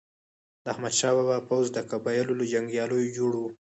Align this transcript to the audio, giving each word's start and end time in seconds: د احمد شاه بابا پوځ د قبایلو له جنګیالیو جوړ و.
د 0.63 0.65
احمد 0.73 0.93
شاه 0.99 1.13
بابا 1.17 1.37
پوځ 1.49 1.65
د 1.73 1.77
قبایلو 1.91 2.33
له 2.39 2.45
جنګیالیو 2.53 3.15
جوړ 3.17 3.31
و. 3.37 3.41